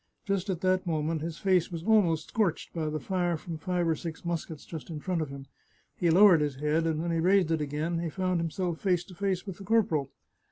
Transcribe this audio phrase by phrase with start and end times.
[0.25, 3.87] Just at that mo ment his face was almost scorched by the fire from five
[3.87, 5.45] or six muskets just in front of him.
[5.95, 9.13] He lowered his head, and when he raised it again he found himself face to
[9.13, 10.09] face with the corporal.